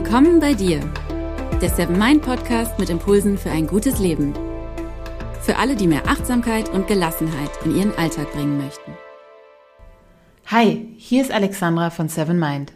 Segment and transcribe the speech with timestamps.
[0.00, 0.78] Willkommen bei dir,
[1.60, 4.32] der Seven Mind Podcast mit Impulsen für ein gutes Leben.
[5.42, 8.92] Für alle, die mehr Achtsamkeit und Gelassenheit in ihren Alltag bringen möchten.
[10.46, 12.74] Hi, hier ist Alexandra von Seven Mind.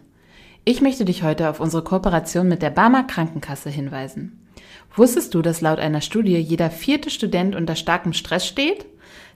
[0.65, 4.51] Ich möchte dich heute auf unsere Kooperation mit der Barmer Krankenkasse hinweisen.
[4.97, 8.85] Wusstest du, dass laut einer Studie jeder vierte Student unter starkem Stress steht?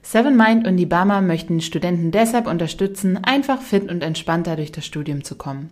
[0.01, 4.85] Seven Mind und die Barmer möchten Studenten deshalb unterstützen, einfach fit und entspannter durch das
[4.85, 5.69] Studium zu kommen.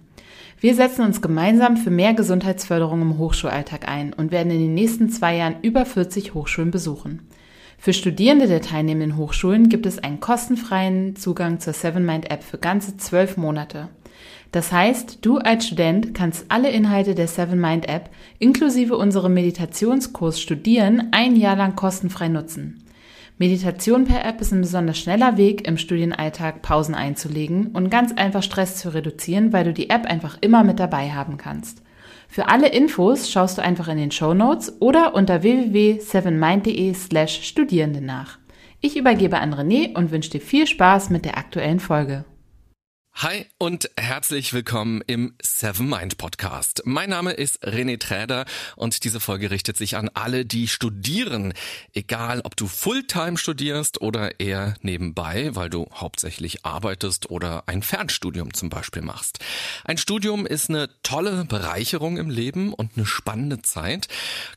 [0.60, 5.10] Wir setzen uns gemeinsam für mehr Gesundheitsförderung im Hochschulalltag ein und werden in den nächsten
[5.10, 7.28] zwei Jahren über 40 Hochschulen besuchen.
[7.78, 12.58] Für Studierende der teilnehmenden Hochschulen gibt es einen kostenfreien Zugang zur Seven Mind App für
[12.58, 13.90] ganze zwölf Monate.
[14.54, 20.40] Das heißt, du als Student kannst alle Inhalte der Seven Mind App inklusive unserem Meditationskurs
[20.40, 22.85] Studieren ein Jahr lang kostenfrei nutzen.
[23.38, 28.42] Meditation per App ist ein besonders schneller Weg, im Studienalltag Pausen einzulegen und ganz einfach
[28.42, 31.82] Stress zu reduzieren, weil du die App einfach immer mit dabei haben kannst.
[32.30, 38.00] Für alle Infos schaust du einfach in den Show Notes oder unter www.sevenmind.de slash Studierende
[38.00, 38.40] nach.
[38.80, 42.24] Ich übergebe an René und wünsche dir viel Spaß mit der aktuellen Folge.
[43.20, 46.82] Hi und herzlich willkommen im Seven Mind Podcast.
[46.84, 48.44] Mein Name ist René Träder
[48.76, 51.54] und diese Folge richtet sich an alle, die studieren.
[51.94, 58.54] Egal, ob du Fulltime studierst oder eher nebenbei, weil du hauptsächlich arbeitest oder ein Fernstudium
[58.54, 59.40] zum Beispiel machst.
[59.86, 64.10] Ein Studium ist eine tolle Bereicherung im Leben und eine spannende Zeit.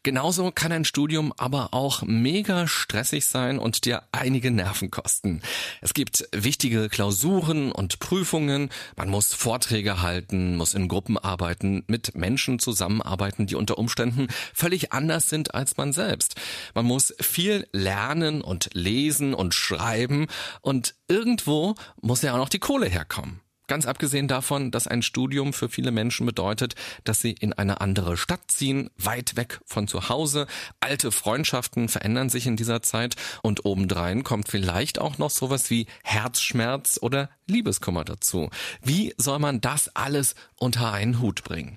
[0.02, 5.42] Genauso kann ein Studium aber auch mega stressig sein und dir einige Nerven kosten.
[5.80, 11.84] Es gibt wichtige Klausuren und Prüfungen Prüfungen, man muss Vorträge halten, muss in Gruppen arbeiten,
[11.86, 16.36] mit Menschen zusammenarbeiten, die unter Umständen völlig anders sind als man selbst.
[16.74, 20.28] Man muss viel lernen und lesen und schreiben
[20.62, 23.40] und irgendwo muss ja auch noch die Kohle herkommen.
[23.66, 28.16] Ganz abgesehen davon, dass ein Studium für viele Menschen bedeutet, dass sie in eine andere
[28.16, 30.46] Stadt ziehen, weit weg von zu Hause.
[30.80, 35.86] Alte Freundschaften verändern sich in dieser Zeit und obendrein kommt vielleicht auch noch sowas wie
[36.02, 38.50] Herzschmerz oder Liebeskummer dazu.
[38.82, 41.76] Wie soll man das alles unter einen Hut bringen?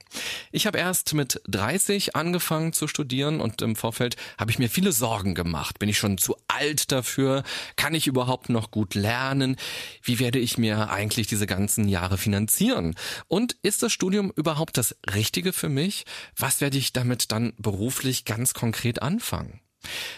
[0.52, 4.92] Ich habe erst mit 30 angefangen zu studieren und im Vorfeld habe ich mir viele
[4.92, 5.80] Sorgen gemacht.
[5.80, 7.44] Bin ich schon zu alt dafür?
[7.76, 9.56] Kann ich überhaupt noch gut lernen?
[10.04, 12.96] Wie werde ich mir eigentlich diese ganzen Jahre finanzieren?
[13.28, 16.06] Und ist das Studium überhaupt das Richtige für mich?
[16.38, 19.62] Was werde ich damit dann beruflich ganz konkret anfangen?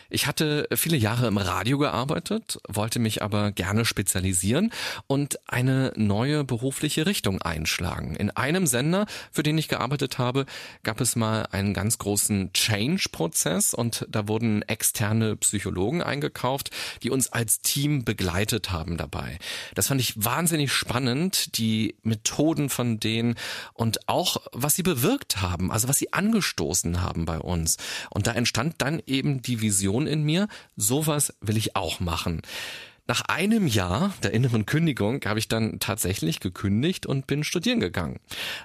[0.09, 4.71] Ich hatte viele Jahre im Radio gearbeitet, wollte mich aber gerne spezialisieren
[5.07, 8.15] und eine neue berufliche Richtung einschlagen.
[8.15, 10.45] In einem Sender, für den ich gearbeitet habe,
[10.83, 16.69] gab es mal einen ganz großen Change-Prozess und da wurden externe Psychologen eingekauft,
[17.01, 19.39] die uns als Team begleitet haben dabei.
[19.75, 23.35] Das fand ich wahnsinnig spannend, die Methoden von denen
[23.73, 27.77] und auch, was sie bewirkt haben, also was sie angestoßen haben bei uns.
[28.09, 32.41] Und da entstand dann eben die die Vision in mir, sowas will ich auch machen.
[33.05, 38.19] Nach einem Jahr der inneren Kündigung habe ich dann tatsächlich gekündigt und bin studieren gegangen.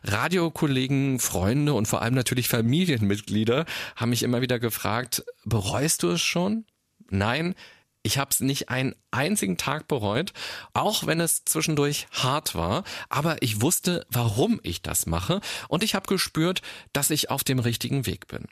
[0.04, 3.66] Radiokollegen, Freunde und vor allem natürlich Familienmitglieder
[3.96, 6.64] haben mich immer wieder gefragt, bereust du es schon?
[7.10, 7.54] Nein,
[8.02, 10.32] ich habe es nicht einen einzigen Tag bereut,
[10.72, 15.94] auch wenn es zwischendurch hart war, aber ich wusste, warum ich das mache und ich
[15.94, 16.62] habe gespürt,
[16.92, 18.46] dass ich auf dem richtigen Weg bin.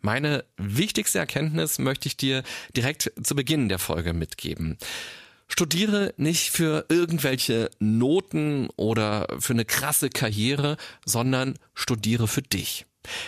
[0.00, 2.42] Meine wichtigste Erkenntnis möchte ich dir
[2.76, 4.78] direkt zu Beginn der Folge mitgeben.
[5.48, 12.84] Studiere nicht für irgendwelche Noten oder für eine krasse Karriere, sondern studiere für dich.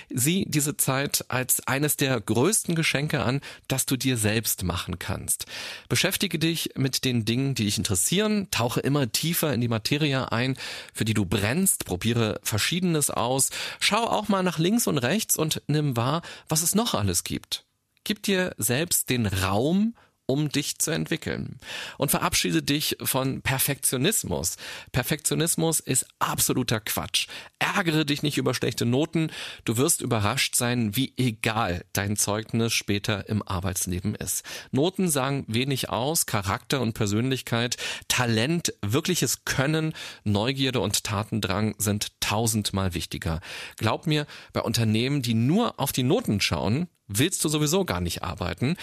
[0.08, 5.46] Sieh diese Zeit als eines der größten Geschenke an, das du dir selbst machen kannst.
[5.88, 10.56] Beschäftige dich mit den Dingen, die dich interessieren, tauche immer tiefer in die Materie ein,
[10.92, 15.62] für die du brennst, probiere Verschiedenes aus, schau auch mal nach links und rechts und
[15.66, 17.64] nimm wahr, was es noch alles gibt.
[18.04, 19.94] Gib dir selbst den Raum,
[20.30, 21.58] um dich zu entwickeln.
[21.98, 24.58] Und verabschiede dich von Perfektionismus.
[24.92, 27.26] Perfektionismus ist absoluter Quatsch.
[27.58, 29.32] Ärgere dich nicht über schlechte Noten.
[29.64, 34.44] Du wirst überrascht sein, wie egal dein Zeugnis später im Arbeitsleben ist.
[34.70, 36.26] Noten sagen wenig aus.
[36.26, 37.76] Charakter und Persönlichkeit,
[38.06, 43.40] Talent, wirkliches Können, Neugierde und Tatendrang sind tausendmal wichtiger.
[43.78, 48.22] Glaub mir, bei Unternehmen, die nur auf die Noten schauen, willst du sowieso gar nicht
[48.22, 48.76] arbeiten.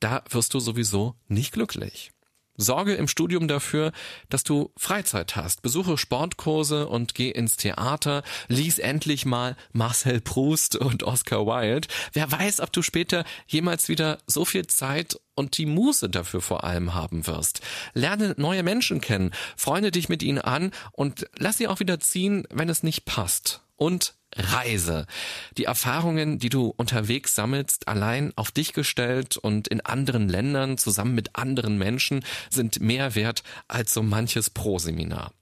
[0.00, 2.12] Da wirst du sowieso nicht glücklich.
[2.56, 3.92] Sorge im Studium dafür,
[4.28, 5.62] dass du Freizeit hast.
[5.62, 8.22] Besuche Sportkurse und geh ins Theater.
[8.48, 11.88] Lies endlich mal Marcel Proust und Oscar Wilde.
[12.12, 16.64] Wer weiß, ob du später jemals wieder so viel Zeit und die Muße dafür vor
[16.64, 17.62] allem haben wirst.
[17.94, 22.46] Lerne neue Menschen kennen, freunde dich mit ihnen an und lass sie auch wieder ziehen,
[22.50, 23.62] wenn es nicht passt.
[23.76, 25.06] Und Reise.
[25.58, 31.14] Die Erfahrungen, die du unterwegs sammelst, allein auf dich gestellt und in anderen Ländern zusammen
[31.14, 35.32] mit anderen Menschen, sind mehr wert als so manches Pro-Seminar.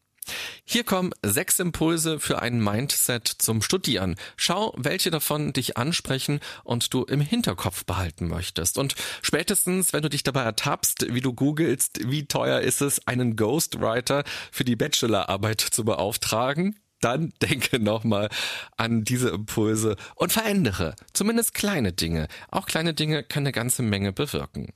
[0.64, 4.16] Hier kommen sechs Impulse für ein Mindset zum Studieren.
[4.36, 8.78] Schau, welche davon dich ansprechen und du im Hinterkopf behalten möchtest.
[8.78, 13.36] Und spätestens, wenn du dich dabei ertappst, wie du googelst, wie teuer ist es, einen
[13.36, 18.28] Ghostwriter für die Bachelorarbeit zu beauftragen, dann denke nochmal
[18.76, 22.28] an diese Impulse und verändere zumindest kleine Dinge.
[22.50, 24.72] Auch kleine Dinge können eine ganze Menge bewirken.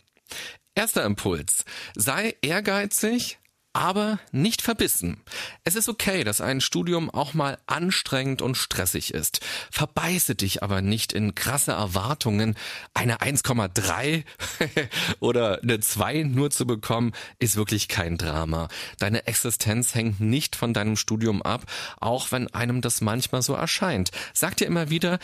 [0.74, 1.64] Erster Impuls.
[1.94, 3.38] Sei ehrgeizig,
[3.74, 5.20] aber nicht verbissen.
[5.64, 9.40] Es ist okay, dass ein Studium auch mal anstrengend und stressig ist.
[9.70, 12.54] Verbeiße dich aber nicht in krasse Erwartungen.
[12.94, 14.24] Eine 1,3
[15.20, 18.68] oder eine 2 nur zu bekommen, ist wirklich kein Drama.
[18.98, 21.64] Deine Existenz hängt nicht von deinem Studium ab,
[22.00, 24.12] auch wenn einem das manchmal so erscheint.
[24.32, 25.18] Sag dir immer wieder,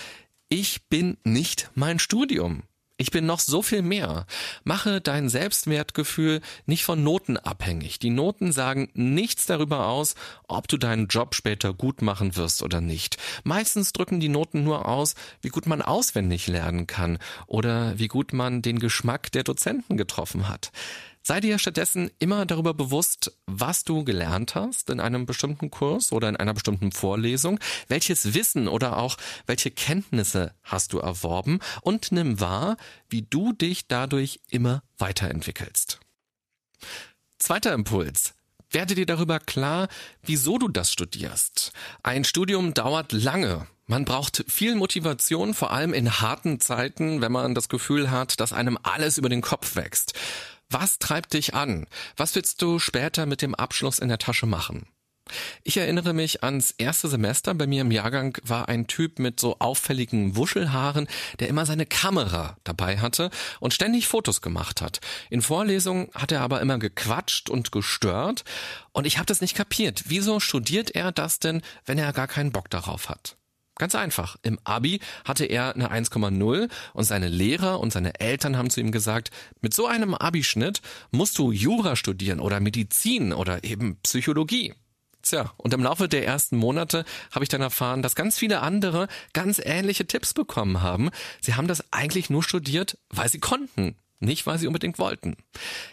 [0.49, 2.65] ich bin nicht mein Studium.
[3.01, 4.27] Ich bin noch so viel mehr.
[4.63, 7.99] Mache dein Selbstwertgefühl nicht von Noten abhängig.
[7.99, 10.17] Die Noten sagen nichts darüber aus,
[10.49, 13.17] ob du deinen Job später gut machen wirst oder nicht.
[13.43, 17.17] Meistens drücken die Noten nur aus, wie gut man auswendig lernen kann
[17.47, 20.71] oder wie gut man den Geschmack der Dozenten getroffen hat.
[21.31, 26.29] Sei dir stattdessen immer darüber bewusst, was du gelernt hast in einem bestimmten Kurs oder
[26.29, 29.17] in einer bestimmten Vorlesung, welches Wissen oder auch
[29.47, 32.77] welche Kenntnisse hast du erworben und nimm wahr,
[33.09, 36.01] wie du dich dadurch immer weiterentwickelst.
[37.39, 38.35] Zweiter Impuls.
[38.69, 39.87] Werde dir darüber klar,
[40.23, 41.71] wieso du das studierst.
[42.03, 43.69] Ein Studium dauert lange.
[43.87, 48.53] Man braucht viel Motivation, vor allem in harten Zeiten, wenn man das Gefühl hat, dass
[48.53, 50.15] einem alles über den Kopf wächst.
[50.73, 51.87] Was treibt dich an?
[52.17, 54.87] Was willst du später mit dem Abschluss in der Tasche machen?
[55.65, 57.55] Ich erinnere mich ans erste Semester.
[57.55, 61.09] Bei mir im Jahrgang war ein Typ mit so auffälligen Wuschelhaaren,
[61.41, 65.01] der immer seine Kamera dabei hatte und ständig Fotos gemacht hat.
[65.29, 68.45] In Vorlesungen hat er aber immer gequatscht und gestört
[68.93, 70.05] und ich habe das nicht kapiert.
[70.07, 73.37] Wieso studiert er das denn, wenn er gar keinen Bock darauf hat?
[73.81, 74.37] Ganz einfach.
[74.43, 78.93] Im Abi hatte er eine 1,0 und seine Lehrer und seine Eltern haben zu ihm
[78.93, 79.31] gesagt,
[79.63, 80.83] mit so einem Abischnitt
[81.13, 84.75] musst du Jura studieren oder Medizin oder eben Psychologie.
[85.23, 89.09] Tja, und im Laufe der ersten Monate habe ich dann erfahren, dass ganz viele andere
[89.33, 91.09] ganz ähnliche Tipps bekommen haben.
[91.41, 93.97] Sie haben das eigentlich nur studiert, weil sie konnten.
[94.23, 95.35] Nicht, weil sie unbedingt wollten.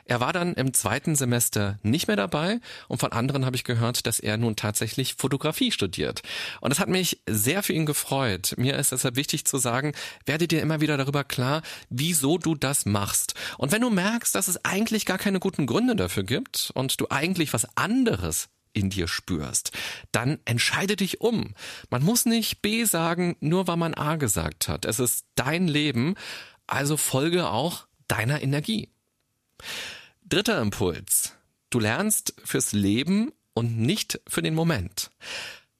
[0.03, 2.59] Er war dann im zweiten Semester nicht mehr dabei
[2.89, 6.23] und von anderen habe ich gehört, dass er nun tatsächlich Fotografie studiert.
[6.59, 8.53] Und das hat mich sehr für ihn gefreut.
[8.57, 9.93] Mir ist deshalb wichtig zu sagen,
[10.25, 13.33] werde dir immer wieder darüber klar, wieso du das machst.
[13.57, 17.07] Und wenn du merkst, dass es eigentlich gar keine guten Gründe dafür gibt und du
[17.09, 19.71] eigentlich was anderes in dir spürst,
[20.11, 21.55] dann entscheide dich um.
[21.89, 24.83] Man muss nicht B sagen, nur weil man A gesagt hat.
[24.83, 26.15] Es ist dein Leben,
[26.67, 28.89] also folge auch deiner Energie.
[30.23, 31.33] Dritter Impuls.
[31.69, 35.11] Du lernst fürs Leben und nicht für den Moment.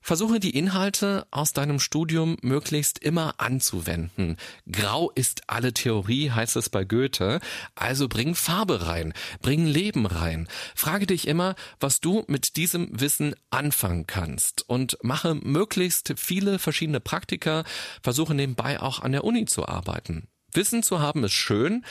[0.07, 4.38] Versuche die Inhalte aus deinem Studium möglichst immer anzuwenden.
[4.71, 7.42] Grau ist alle Theorie, heißt es bei Goethe.
[7.75, 10.47] Also bring Farbe rein, bring Leben rein.
[10.75, 17.02] Frage dich immer, was du mit diesem Wissen anfangen kannst und mache möglichst viele verschiedene
[17.02, 17.66] Praktika.
[18.02, 20.30] Versuche nebenbei auch an der Uni zu arbeiten.
[20.54, 21.85] Wissen zu haben ist schön,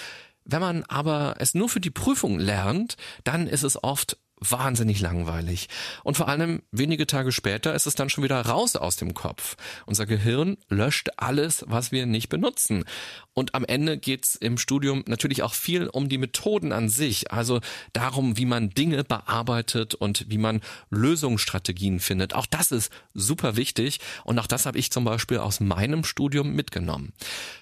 [0.45, 5.69] wenn man aber es nur für die Prüfung lernt, dann ist es oft wahnsinnig langweilig.
[6.05, 9.57] Und vor allem wenige Tage später ist es dann schon wieder raus aus dem Kopf.
[9.87, 12.85] Unser Gehirn löscht alles, was wir nicht benutzen.
[13.33, 17.61] Und am Ende geht's im Studium natürlich auch viel um die Methoden an sich, also
[17.93, 22.35] darum, wie man Dinge bearbeitet und wie man Lösungsstrategien findet.
[22.35, 26.55] Auch das ist super wichtig und auch das habe ich zum Beispiel aus meinem Studium
[26.55, 27.13] mitgenommen.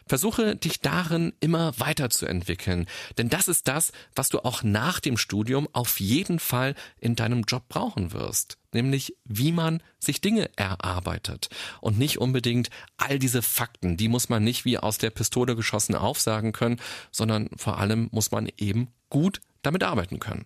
[0.06, 2.86] Versuche dich darin immer weiterzuentwickeln,
[3.18, 6.63] denn das ist das, was du auch nach dem Studium auf jeden Fall
[6.98, 11.48] in deinem Job brauchen wirst nämlich wie man sich Dinge erarbeitet
[11.80, 12.68] und nicht unbedingt
[12.98, 16.80] all diese Fakten, die muss man nicht wie aus der Pistole geschossen aufsagen können,
[17.10, 20.44] sondern vor allem muss man eben gut damit arbeiten können.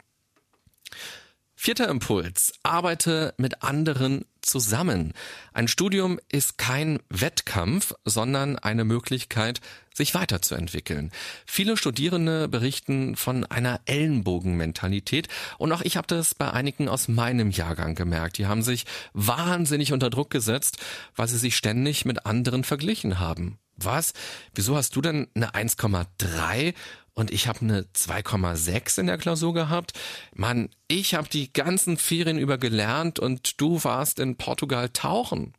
[1.61, 2.53] Vierter Impuls.
[2.62, 5.12] Arbeite mit anderen zusammen.
[5.53, 9.61] Ein Studium ist kein Wettkampf, sondern eine Möglichkeit,
[9.93, 11.11] sich weiterzuentwickeln.
[11.47, 15.27] Viele Studierende berichten von einer Ellenbogenmentalität
[15.59, 18.38] und auch ich habe das bei einigen aus meinem Jahrgang gemerkt.
[18.38, 20.79] Die haben sich wahnsinnig unter Druck gesetzt,
[21.17, 23.59] weil sie sich ständig mit anderen verglichen haben.
[23.75, 24.12] Was?
[24.55, 26.75] Wieso hast du denn eine 1,3
[27.19, 29.93] und ich habe eine 2,6 in der Klausur gehabt.
[30.37, 35.53] Mann, ich habe die ganzen Ferien über gelernt und du warst in Portugal tauchen.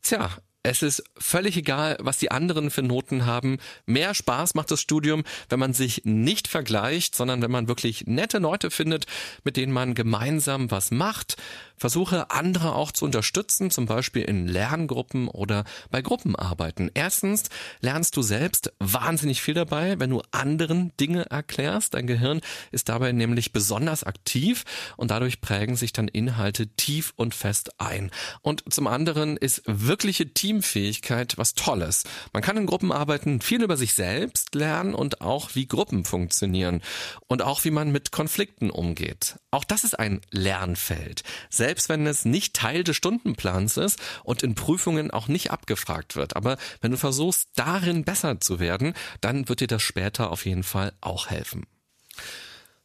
[0.00, 0.30] Tja,
[0.62, 3.58] Es ist völlig egal, was die anderen für Noten haben.
[3.84, 8.38] Mehr Spaß macht das Studium, wenn man sich nicht vergleicht, sondern wenn man wirklich nette
[8.38, 9.06] Leute findet,
[9.44, 11.36] mit denen man gemeinsam was macht.
[11.76, 16.90] Versuche andere auch zu unterstützen, zum Beispiel in Lerngruppen oder bei Gruppenarbeiten.
[16.94, 17.44] Erstens
[17.80, 21.94] lernst du selbst wahnsinnig viel dabei, wenn du anderen Dinge erklärst.
[21.94, 22.40] Dein Gehirn
[22.72, 24.64] ist dabei nämlich besonders aktiv
[24.96, 28.10] und dadurch prägen sich dann Inhalte tief und fest ein.
[28.42, 32.04] Und zum anderen ist wirkliche Teamfähigkeit was Tolles.
[32.32, 36.80] Man kann in Gruppenarbeiten viel über sich selbst lernen und auch wie Gruppen funktionieren
[37.26, 39.36] und auch wie man mit Konflikten umgeht.
[39.50, 41.22] Auch das ist ein Lernfeld.
[41.50, 46.36] Selbst wenn es nicht Teil des Stundenplans ist und in Prüfungen auch nicht abgefragt wird.
[46.36, 50.62] Aber wenn du versuchst, darin besser zu werden, dann wird dir das später auf jeden
[50.62, 51.66] Fall auch helfen.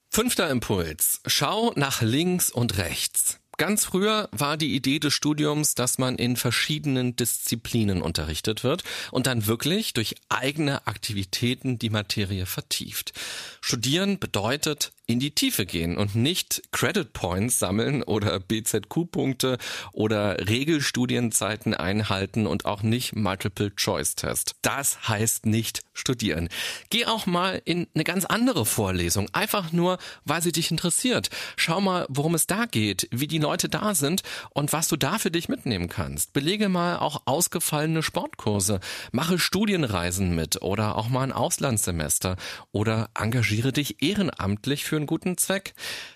[0.10, 1.22] Fünfter Impuls.
[1.26, 3.41] Schau nach links und rechts.
[3.62, 9.28] Ganz früher war die Idee des Studiums, dass man in verschiedenen Disziplinen unterrichtet wird und
[9.28, 13.14] dann wirklich durch eigene Aktivitäten die Materie vertieft.
[13.62, 19.58] Studieren bedeutet in die Tiefe gehen und nicht Credit Points sammeln oder BZQ-Punkte
[19.92, 24.56] oder Regelstudienzeiten einhalten und auch nicht Multiple Choice Test.
[24.62, 26.50] Das heißt nicht studieren.
[26.90, 31.30] Geh auch mal in eine ganz andere Vorlesung, einfach nur, weil sie dich interessiert.
[31.58, 35.18] Schau mal, worum es da geht, wie die Leute da sind und was du da
[35.18, 36.34] für dich mitnehmen kannst.
[36.34, 38.80] Belege mal auch ausgefallene Sportkurse,
[39.12, 42.38] mache Studienreisen mit oder auch mal ein Auslandssemester
[42.72, 45.74] oder engagiere dich ehrenamtlich für einen guten Zweck.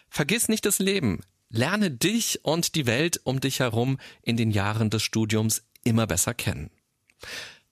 [0.10, 1.22] Vergiss nicht das Leben.
[1.50, 6.34] Lerne dich und die Welt um dich herum in den Jahren des Studiums immer besser
[6.34, 6.72] kennen.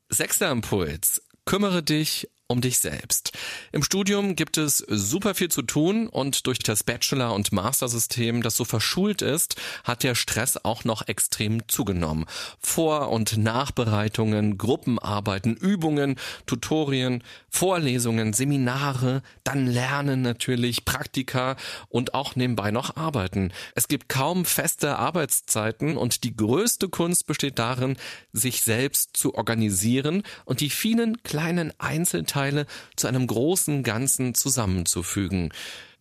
[0.10, 1.24] Sechster Impuls.
[1.46, 3.32] Kümmere dich um dich selbst.
[3.72, 8.56] Im Studium gibt es super viel zu tun und durch das Bachelor- und Master-System, das
[8.56, 12.26] so verschult ist, hat der Stress auch noch extrem zugenommen.
[12.60, 21.56] Vor- und Nachbereitungen, Gruppenarbeiten, Übungen, Tutorien, Vorlesungen, Seminare, dann Lernen natürlich, Praktika
[21.90, 23.52] und auch nebenbei noch Arbeiten.
[23.74, 27.98] Es gibt kaum feste Arbeitszeiten und die größte Kunst besteht darin,
[28.32, 32.66] sich selbst zu organisieren und die vielen kleinen Einzelteile Teile
[32.98, 35.54] zu einem großen Ganzen zusammenzufügen.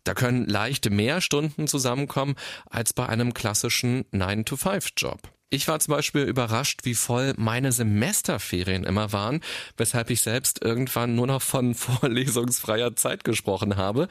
[0.03, 2.35] Da können leicht mehr Stunden zusammenkommen
[2.69, 5.21] als bei einem klassischen 9-to-5-Job.
[5.51, 9.41] Ich war zum Beispiel überrascht, wie voll meine Semesterferien immer waren,
[9.77, 14.09] weshalb ich selbst irgendwann nur noch von vorlesungsfreier Zeit gesprochen habe.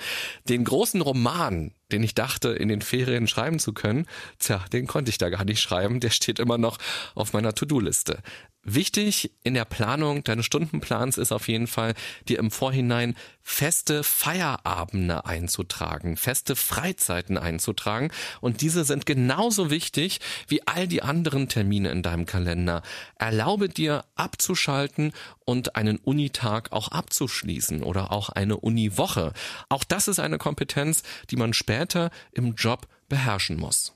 [0.48, 4.06] Den großen Roman, den ich dachte, in den Ferien schreiben zu können,
[4.40, 6.78] tja, den konnte ich da gar nicht schreiben, der steht immer noch
[7.16, 8.20] auf meiner To-Do-Liste.
[8.64, 11.96] Wichtig in der Planung deines Stundenplans ist auf jeden Fall,
[12.28, 18.12] dir im Vorhinein feste Feierabende einzutragen, feste Freizeiten einzutragen.
[18.40, 22.84] Und diese sind genauso wichtig wie all die anderen Termine in deinem Kalender.
[23.18, 25.12] Erlaube dir abzuschalten
[25.44, 29.34] und einen Unitag auch abzuschließen oder auch eine Uniwoche.
[29.70, 33.96] Auch das ist eine Kompetenz, die man später im Job beherrschen muss.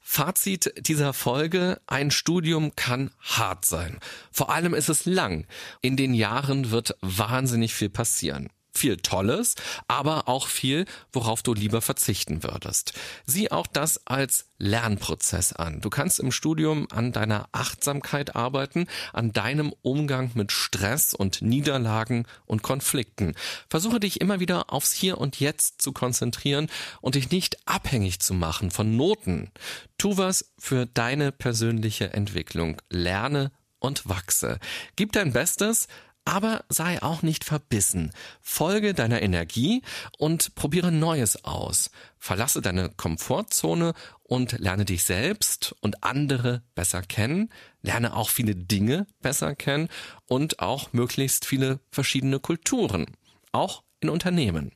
[0.00, 3.98] Fazit dieser Folge, ein Studium kann hart sein.
[4.32, 5.46] Vor allem ist es lang.
[5.80, 9.54] In den Jahren wird wahnsinnig viel passieren viel Tolles,
[9.88, 12.94] aber auch viel, worauf du lieber verzichten würdest.
[13.26, 15.80] Sieh auch das als Lernprozess an.
[15.80, 22.26] Du kannst im Studium an deiner Achtsamkeit arbeiten, an deinem Umgang mit Stress und Niederlagen
[22.46, 23.34] und Konflikten.
[23.68, 26.68] Versuche dich immer wieder aufs Hier und Jetzt zu konzentrieren
[27.00, 29.50] und dich nicht abhängig zu machen von Noten.
[29.98, 32.80] Tu was für deine persönliche Entwicklung.
[32.88, 34.58] Lerne und wachse.
[34.96, 35.88] Gib dein Bestes,
[36.24, 38.12] aber sei auch nicht verbissen.
[38.40, 39.82] Folge deiner Energie
[40.18, 41.90] und probiere Neues aus.
[42.18, 47.50] Verlasse deine Komfortzone und lerne dich selbst und andere besser kennen.
[47.82, 49.88] Lerne auch viele Dinge besser kennen
[50.26, 53.06] und auch möglichst viele verschiedene Kulturen.
[53.50, 54.72] Auch in Unternehmen.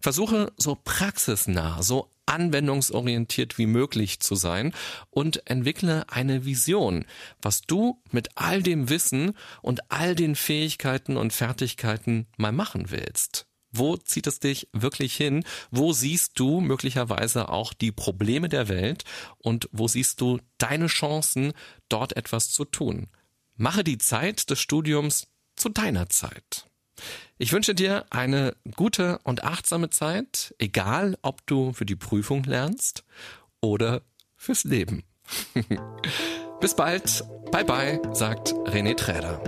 [0.00, 4.72] Versuche so praxisnah, so anwendungsorientiert wie möglich zu sein
[5.10, 7.04] und entwickle eine Vision,
[7.40, 13.46] was du mit all dem Wissen und all den Fähigkeiten und Fertigkeiten mal machen willst.
[13.76, 15.44] Wo zieht es dich wirklich hin?
[15.72, 19.02] Wo siehst du möglicherweise auch die Probleme der Welt
[19.38, 21.52] und wo siehst du deine Chancen,
[21.88, 23.08] dort etwas zu tun?
[23.56, 25.26] Mache die Zeit des Studiums
[25.56, 26.66] zu deiner Zeit.
[27.38, 33.04] Ich wünsche dir eine gute und achtsame Zeit, egal ob du für die Prüfung lernst
[33.60, 34.02] oder
[34.36, 35.02] fürs Leben.
[36.60, 37.24] Bis bald.
[37.50, 39.42] Bye bye, sagt René Träder.